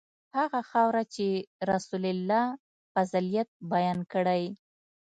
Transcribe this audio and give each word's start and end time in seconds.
هغه 0.37 0.59
خاوره 0.71 1.03
چې 1.15 1.27
رسول 1.71 2.03
الله 2.13 2.43
فضیلت 2.93 3.49
بیان 3.73 3.99
کړی. 4.13 4.43